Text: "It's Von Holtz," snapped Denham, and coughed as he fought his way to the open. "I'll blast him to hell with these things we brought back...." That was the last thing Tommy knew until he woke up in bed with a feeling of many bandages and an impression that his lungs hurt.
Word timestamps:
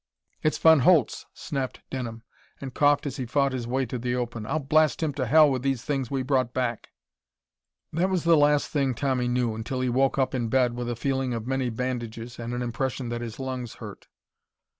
"It's 0.41 0.57
Von 0.57 0.79
Holtz," 0.79 1.27
snapped 1.31 1.81
Denham, 1.91 2.23
and 2.59 2.73
coughed 2.73 3.05
as 3.05 3.17
he 3.17 3.27
fought 3.27 3.51
his 3.51 3.67
way 3.67 3.85
to 3.85 3.99
the 3.99 4.15
open. 4.15 4.47
"I'll 4.47 4.57
blast 4.57 5.03
him 5.03 5.13
to 5.13 5.27
hell 5.27 5.51
with 5.51 5.61
these 5.61 5.83
things 5.83 6.09
we 6.09 6.23
brought 6.23 6.55
back...." 6.55 6.89
That 7.93 8.09
was 8.09 8.23
the 8.23 8.35
last 8.35 8.69
thing 8.69 8.95
Tommy 8.95 9.27
knew 9.27 9.53
until 9.53 9.79
he 9.81 9.89
woke 9.89 10.17
up 10.17 10.33
in 10.33 10.47
bed 10.47 10.73
with 10.73 10.89
a 10.89 10.95
feeling 10.95 11.35
of 11.35 11.45
many 11.45 11.69
bandages 11.69 12.39
and 12.39 12.51
an 12.55 12.63
impression 12.63 13.09
that 13.09 13.21
his 13.21 13.39
lungs 13.39 13.75
hurt. 13.75 14.07